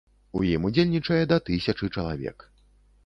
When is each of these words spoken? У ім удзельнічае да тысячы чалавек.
У 0.39 0.39
ім 0.53 0.63
удзельнічае 0.69 1.19
да 1.33 1.37
тысячы 1.49 1.91
чалавек. 1.95 2.51